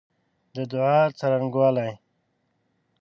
[0.53, 1.91] د دعا څرنګوالی